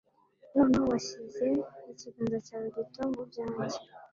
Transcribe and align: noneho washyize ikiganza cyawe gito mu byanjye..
noneho 0.53 0.85
washyize 0.93 1.47
ikiganza 1.91 2.37
cyawe 2.47 2.67
gito 2.77 3.01
mu 3.13 3.21
byanjye.. 3.29 3.79